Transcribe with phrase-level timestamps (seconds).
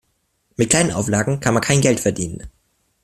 [0.55, 2.49] Mit kleinen Auflagen kann man kein Geld verdienen.